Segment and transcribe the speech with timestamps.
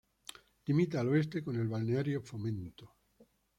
[0.65, 2.95] Limita al oeste con el balneario Fomento.